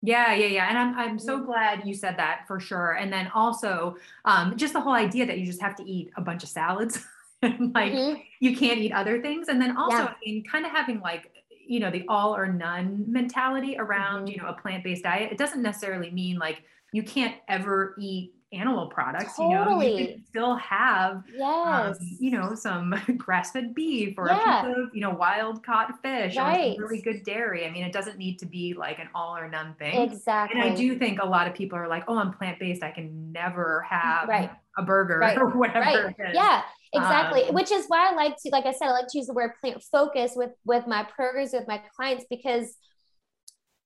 [0.02, 0.70] Yeah, yeah, yeah.
[0.70, 2.94] And I'm I'm so glad you said that for sure.
[2.94, 6.22] And then also um, just the whole idea that you just have to eat a
[6.22, 7.06] bunch of salads.
[7.42, 8.22] like mm-hmm.
[8.40, 9.48] you can't eat other things.
[9.48, 10.14] And then also yeah.
[10.24, 11.32] in kind of having like
[11.70, 14.32] you know the all or none mentality around mm-hmm.
[14.32, 18.88] you know a plant-based diet it doesn't necessarily mean like you can't ever eat animal
[18.88, 19.52] products totally.
[19.52, 21.98] you know you can still have um, yes.
[22.00, 24.62] Um, you know some grass-fed beef or yeah.
[24.62, 26.78] a piece of you know wild caught fish right.
[26.80, 29.48] or really good dairy i mean it doesn't need to be like an all or
[29.48, 32.34] none thing exactly and i do think a lot of people are like oh i'm
[32.34, 34.50] plant-based i can never have right.
[34.78, 35.38] a burger right.
[35.38, 36.34] or whatever right.
[36.34, 39.20] yeah exactly um, which is why i like to like i said i like to
[39.20, 42.76] use the word plant focus with with my programs with my clients because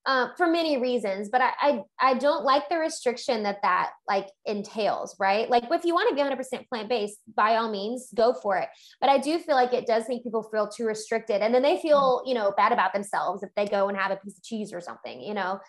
[0.05, 4.27] uh, for many reasons, but I, I, I don't like the restriction that that like
[4.45, 5.49] entails, right?
[5.49, 8.67] Like if you want to be 100% plant based, by all means, go for it.
[8.99, 11.79] But I do feel like it does make people feel too restricted, and then they
[11.79, 14.73] feel you know bad about themselves if they go and have a piece of cheese
[14.73, 15.59] or something, you know.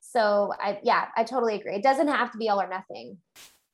[0.00, 1.76] So I yeah, I totally agree.
[1.76, 3.18] It doesn't have to be all or nothing.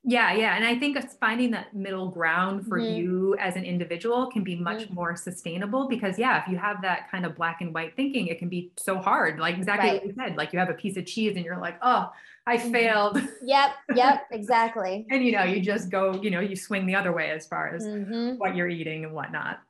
[0.02, 0.56] Yeah, yeah.
[0.56, 2.96] And I think it's finding that middle ground for mm-hmm.
[2.96, 4.94] you as an individual can be much mm-hmm.
[4.94, 8.38] more sustainable because, yeah, if you have that kind of black and white thinking, it
[8.38, 9.38] can be so hard.
[9.38, 10.00] Like exactly right.
[10.00, 12.10] what you said, like you have a piece of cheese and you're like, oh,
[12.46, 12.72] I mm-hmm.
[12.72, 13.22] failed.
[13.42, 15.06] Yep, yep, exactly.
[15.10, 17.74] and, you know, you just go, you know, you swing the other way as far
[17.74, 18.36] as mm-hmm.
[18.38, 19.60] what you're eating and whatnot.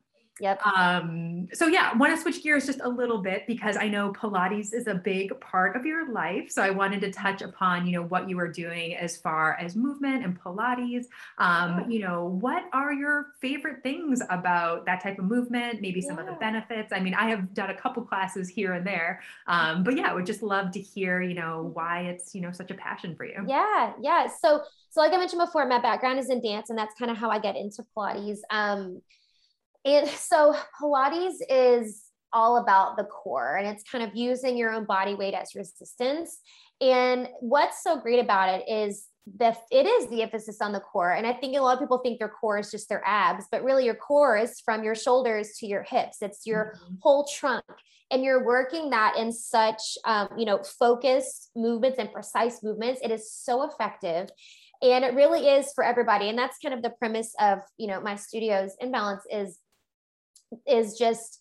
[0.41, 0.67] Yep.
[0.67, 4.73] Um, so yeah, want to switch gears just a little bit because I know Pilates
[4.73, 6.51] is a big part of your life.
[6.51, 9.77] So I wanted to touch upon, you know, what you are doing as far as
[9.77, 11.07] movement and Pilates.
[11.39, 15.83] Um, you know, what are your favorite things about that type of movement?
[15.83, 16.23] Maybe some yeah.
[16.23, 16.93] of the benefits.
[16.93, 20.15] I mean, I have done a couple classes here and there, um, but yeah, I
[20.15, 23.27] would just love to hear, you know, why it's, you know, such a passion for
[23.27, 23.45] you.
[23.47, 24.27] Yeah, yeah.
[24.41, 27.17] So, so like I mentioned before, my background is in dance, and that's kind of
[27.17, 28.39] how I get into Pilates.
[28.51, 29.03] Um,
[29.85, 34.85] and so Pilates is all about the core and it's kind of using your own
[34.85, 36.41] body weight as resistance.
[36.81, 41.13] And what's so great about it is the it is the emphasis on the core.
[41.13, 43.63] And I think a lot of people think their core is just their abs, but
[43.63, 46.19] really your core is from your shoulders to your hips.
[46.23, 46.95] It's your mm-hmm.
[47.01, 47.65] whole trunk.
[48.13, 53.01] And you're working that in such um, you know focused movements and precise movements.
[53.05, 54.31] It is so effective
[54.83, 58.01] and it really is for everybody and that's kind of the premise of you know
[58.01, 59.59] my studios in balance is
[60.67, 61.41] is just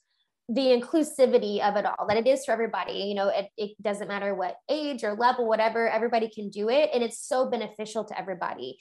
[0.49, 4.07] the inclusivity of it all that it is for everybody you know it, it doesn't
[4.07, 8.19] matter what age or level whatever everybody can do it and it's so beneficial to
[8.19, 8.77] everybody.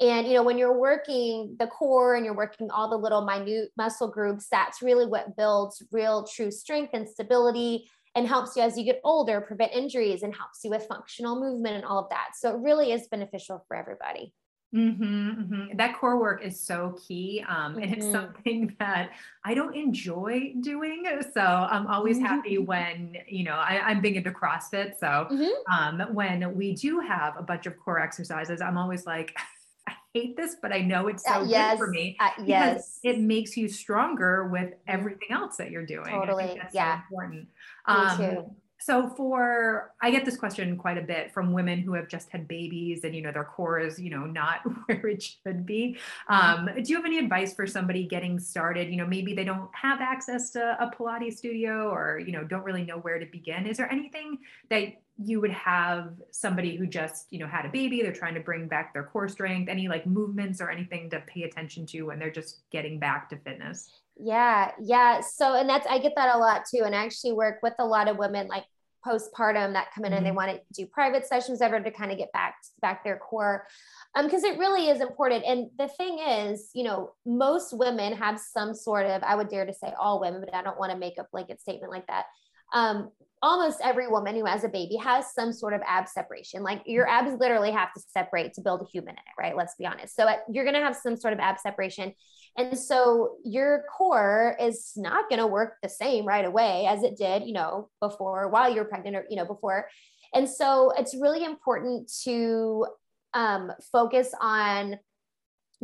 [0.00, 3.70] And you know when you're working the core and you're working all the little minute
[3.76, 8.76] muscle groups that's really what builds real true strength and stability and helps you as
[8.76, 12.30] you get older prevent injuries and helps you with functional movement and all of that.
[12.36, 14.32] So it really is beneficial for everybody
[14.74, 15.76] Mm-hmm, mm-hmm.
[15.76, 17.44] That core work is so key.
[17.46, 17.94] Um, and mm-hmm.
[17.94, 19.10] it's something that
[19.44, 21.04] I don't enjoy doing.
[21.32, 22.26] So I'm always mm-hmm.
[22.26, 24.98] happy when, you know, I, am big into CrossFit.
[24.98, 25.72] So mm-hmm.
[25.72, 29.36] um, when we do have a bunch of core exercises, I'm always like,
[29.88, 31.72] I hate this, but I know it's so uh, yes.
[31.72, 32.16] good for me.
[32.20, 33.00] Uh, yes.
[33.02, 34.88] It makes you stronger with mm-hmm.
[34.88, 36.06] everything else that you're doing.
[36.06, 36.60] Totally.
[36.72, 37.00] yeah.
[37.00, 37.48] So important.
[37.86, 41.92] Um, me too so for i get this question quite a bit from women who
[41.94, 45.22] have just had babies and you know their core is you know not where it
[45.22, 45.96] should be
[46.30, 46.68] mm-hmm.
[46.68, 49.68] um, do you have any advice for somebody getting started you know maybe they don't
[49.74, 53.66] have access to a pilates studio or you know don't really know where to begin
[53.66, 54.38] is there anything
[54.70, 58.40] that you would have somebody who just you know had a baby they're trying to
[58.40, 62.18] bring back their core strength any like movements or anything to pay attention to when
[62.18, 65.20] they're just getting back to fitness yeah, yeah.
[65.20, 66.82] So, and that's, I get that a lot too.
[66.84, 68.64] And I actually work with a lot of women like
[69.06, 70.18] postpartum that come in mm-hmm.
[70.18, 70.36] and they mm-hmm.
[70.36, 73.66] want to do private sessions ever to kind of get back, back their core.
[74.14, 75.44] Um, because it really is important.
[75.44, 79.66] And the thing is, you know, most women have some sort of, I would dare
[79.66, 82.26] to say all women, but I don't want to make a blanket statement like that.
[82.74, 83.10] Um,
[83.42, 86.62] almost every woman who has a baby has some sort of ab separation.
[86.62, 89.56] Like your abs literally have to separate to build a human in it, right?
[89.56, 90.14] Let's be honest.
[90.14, 92.14] So you're going to have some sort of ab separation.
[92.56, 97.16] And so your core is not going to work the same right away as it
[97.16, 99.88] did, you know, before while you're pregnant or, you know, before.
[100.34, 102.86] And so it's really important to
[103.34, 104.98] um, focus on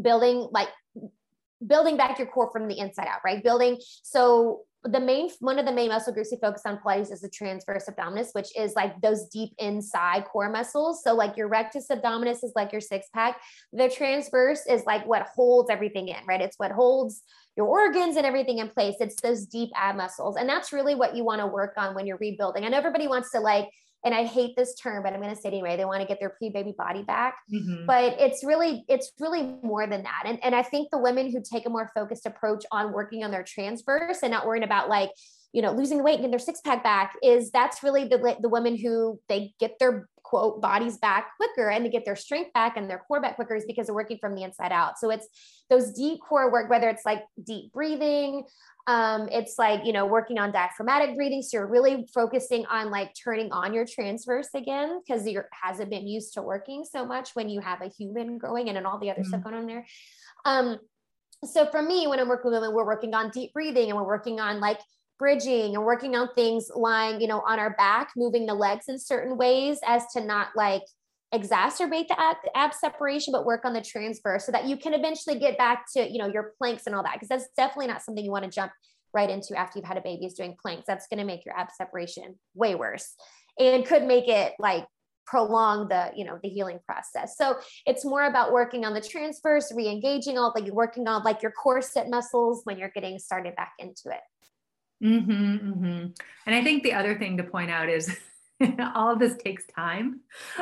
[0.01, 0.69] building like
[1.67, 3.43] building back your core from the inside out, right?
[3.43, 3.79] Building.
[4.03, 7.29] So the main one of the main muscle groups we focus on Pilates is the
[7.29, 11.03] transverse abdominis, which is like those deep inside core muscles.
[11.03, 13.41] So like your rectus abdominis is like your six pack.
[13.73, 16.41] The transverse is like what holds everything in, right?
[16.41, 17.23] It's what holds
[17.57, 18.95] your organs and everything in place.
[19.01, 20.37] It's those deep ab muscles.
[20.37, 22.65] And that's really what you want to work on when you're rebuilding.
[22.65, 23.69] And everybody wants to like
[24.05, 25.77] and I hate this term, but I'm going to say it anyway.
[25.77, 27.87] They want to get their pre-baby body back, mm-hmm.
[27.87, 30.23] but it's really it's really more than that.
[30.25, 33.31] And and I think the women who take a more focused approach on working on
[33.31, 35.11] their transverse and not worrying about like
[35.53, 38.37] you know losing the weight and getting their six pack back is that's really the
[38.41, 42.53] the women who they get their quote bodies back quicker and to get their strength
[42.53, 44.99] back and their core back quicker is because they're working from the inside out.
[44.99, 45.27] So it's
[45.71, 48.45] those deep core work, whether it's like deep breathing,
[48.87, 51.41] um, it's like, you know, working on diaphragmatic breathing.
[51.41, 56.07] So you're really focusing on like turning on your transverse again because you hasn't been
[56.07, 59.11] used to working so much when you have a human growing and, and all the
[59.11, 59.29] other mm-hmm.
[59.29, 59.87] stuff going on there.
[60.45, 60.79] Um,
[61.45, 64.07] so for me, when I'm working with women, we're working on deep breathing and we're
[64.07, 64.81] working on like
[65.19, 68.99] bridging and working on things lying, you know, on our back, moving the legs in
[68.99, 70.83] certain ways as to not like
[71.35, 75.39] exacerbate the ab, ab, separation, but work on the transverse so that you can eventually
[75.39, 77.19] get back to, you know, your planks and all that.
[77.19, 78.73] Cause that's definitely not something you want to jump
[79.13, 80.85] right into after you've had a baby is doing planks.
[80.87, 83.15] That's going to make your ab separation way worse
[83.59, 84.87] and could make it like
[85.27, 87.37] prolong the, you know, the healing process.
[87.37, 91.53] So it's more about working on the transverse, re-engaging all like working on like your
[91.53, 94.21] core set muscles when you're getting started back into it.
[95.03, 96.07] Mm-hmm, mm-hmm.
[96.47, 98.17] And I think the other thing to point out is
[98.95, 100.21] all of this takes time.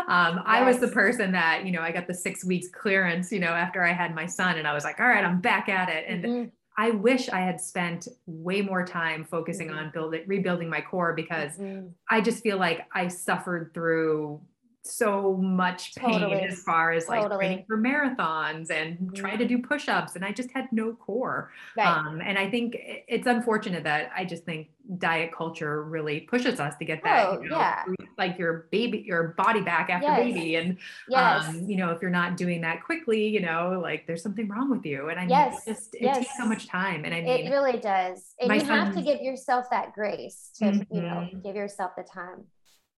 [0.09, 0.45] Um, yes.
[0.45, 3.49] I was the person that, you know, I got the six weeks clearance, you know,
[3.49, 6.05] after I had my son, and I was like, all right, I'm back at it.
[6.09, 6.49] And mm-hmm.
[6.79, 9.79] I wish I had spent way more time focusing mm-hmm.
[9.79, 11.89] on building, rebuilding my core because mm-hmm.
[12.11, 14.43] I just feel like I suffered through
[14.87, 16.43] so much pain totally.
[16.43, 17.47] as far as like totally.
[17.47, 19.15] training for marathons and mm-hmm.
[19.15, 21.87] trying to do push-ups and i just had no core right.
[21.87, 24.69] um, and i think it's unfortunate that i just think
[24.99, 27.83] diet culture really pushes us to get that oh, you know, yeah.
[28.19, 30.19] like your baby your body back after yes.
[30.19, 31.49] baby and yes.
[31.49, 34.71] um, you know if you're not doing that quickly you know like there's something wrong
[34.71, 35.67] with you and i mean yes.
[35.67, 36.19] it just it yes.
[36.19, 39.21] takes so much time and i mean it really does and you have to give
[39.21, 40.95] yourself that grace to mm-hmm.
[40.95, 41.41] you know mm-hmm.
[41.41, 42.45] give yourself the time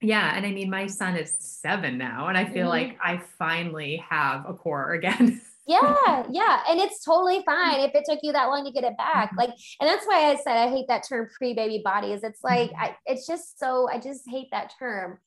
[0.02, 2.90] yeah and i mean my son is seven now and i feel mm-hmm.
[2.90, 8.04] like i finally have a core again yeah yeah and it's totally fine if it
[8.08, 9.40] took you that long to get it back mm-hmm.
[9.40, 9.50] like
[9.82, 12.82] and that's why i said i hate that term pre-baby body is it's like mm-hmm.
[12.82, 15.20] I, it's just so i just hate that term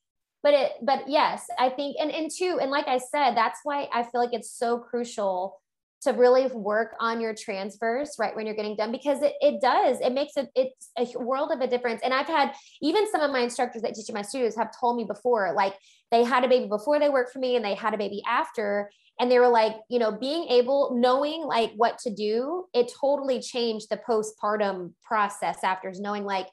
[0.42, 3.88] but it but yes i think and and two and like i said that's why
[3.92, 5.59] i feel like it's so crucial
[6.03, 9.98] to really work on your transverse right when you're getting done because it, it does
[10.01, 13.30] it makes it it's a world of a difference and i've had even some of
[13.30, 15.74] my instructors that teach my studios have told me before like
[16.11, 18.90] they had a baby before they worked for me and they had a baby after
[19.18, 23.40] and they were like you know being able knowing like what to do it totally
[23.40, 26.46] changed the postpartum process after knowing like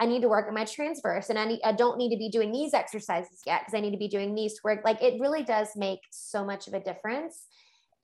[0.00, 2.28] I need to work on my transverse and I need I don't need to be
[2.28, 4.80] doing these exercises yet because I need to be doing these work.
[4.84, 7.44] Like it really does make so much of a difference.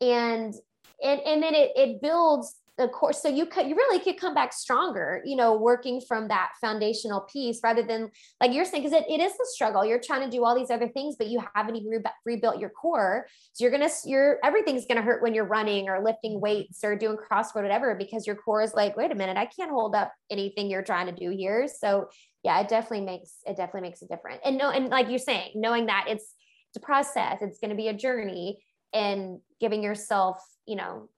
[0.01, 0.55] And
[1.03, 3.20] and and then it it builds the course.
[3.20, 7.20] So you could you really could come back stronger you know working from that foundational
[7.20, 9.84] piece rather than like you're saying because it, it is a struggle.
[9.84, 12.70] You're trying to do all these other things but you haven't even re- rebuilt your
[12.70, 13.26] core.
[13.53, 16.40] So you're gonna you're everything's gonna hurt when you're running or lifting mm-hmm.
[16.40, 19.70] weights or doing crossfit whatever because your core is like wait a minute i can't
[19.70, 21.68] hold up anything you're trying to do here.
[21.68, 22.09] So
[22.42, 24.40] yeah it definitely makes it definitely makes a difference.
[24.44, 26.34] And no and like you're saying knowing that it's
[26.70, 28.59] it's a process it's going to be a journey
[28.93, 31.09] and giving yourself you know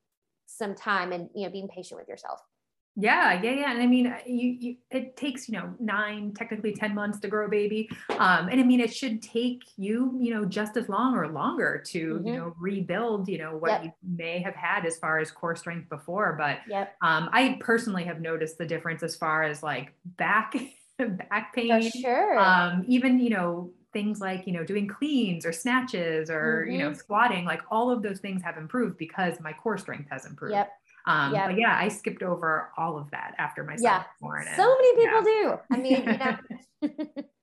[0.46, 2.40] some time and you know being patient with yourself
[2.94, 3.72] yeah, yeah, yeah.
[3.72, 7.46] And I mean, you, you, it takes, you know, nine, technically 10 months to grow
[7.46, 7.88] a baby.
[8.18, 11.82] Um, and I mean, it should take you, you know, just as long or longer
[11.86, 12.26] to, mm-hmm.
[12.26, 13.84] you know, rebuild, you know, what yep.
[13.84, 16.34] you may have had as far as core strength before.
[16.38, 16.94] But yep.
[17.00, 20.54] um, I personally have noticed the difference as far as like back,
[20.98, 21.90] back pain.
[21.90, 22.38] For sure.
[22.38, 26.72] Um, even, you know, things like you know doing cleans or snatches or mm-hmm.
[26.72, 26.98] you know mm-hmm.
[26.98, 30.70] squatting like all of those things have improved because my core strength has improved yep.
[31.06, 31.48] Um, yep.
[31.48, 34.04] but yeah, I skipped over all of that after my yeah.
[34.20, 35.42] And, so many people yeah.
[35.42, 35.58] do.
[35.70, 37.22] I mean, you know.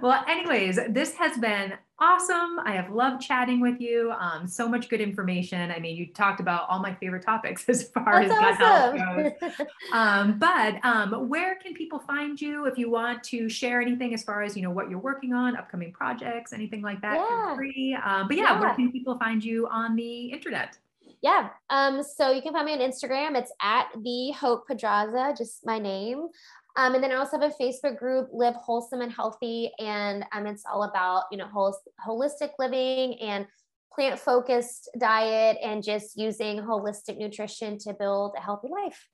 [0.00, 2.58] well, anyways, this has been awesome.
[2.64, 4.12] I have loved chatting with you.
[4.18, 5.70] Um, so much good information.
[5.70, 8.96] I mean, you talked about all my favorite topics as far That's as awesome.
[8.96, 9.66] gut health goes.
[9.92, 14.22] um, but um, where can people find you if you want to share anything as
[14.22, 17.14] far as you know what you're working on, upcoming projects, anything like that?
[17.14, 17.54] Yeah.
[17.54, 17.96] Free.
[18.04, 20.78] Um, but yeah, yeah, where can people find you on the internet?
[21.22, 21.48] Yeah.
[21.70, 23.36] Um, so you can find me on Instagram.
[23.36, 26.28] It's at the Hope Pedraza, just my name.
[26.76, 29.70] Um, and then I also have a Facebook group, Live Wholesome and Healthy.
[29.78, 33.46] And um, it's all about, you know, hol- holistic living and
[33.92, 39.08] plant focused diet and just using holistic nutrition to build a healthy life.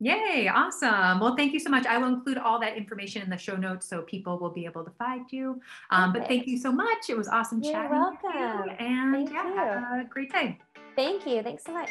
[0.00, 1.20] Yay, awesome.
[1.20, 1.86] Well, thank you so much.
[1.86, 4.84] I will include all that information in the show notes so people will be able
[4.84, 5.60] to find you.
[5.90, 7.08] Um, but thank you so much.
[7.08, 8.68] It was awesome You're chatting welcome.
[8.68, 8.86] with you.
[8.86, 9.84] And thank yeah, you.
[9.84, 10.58] have a great day.
[10.96, 11.42] Thank you.
[11.42, 11.90] Thanks so much.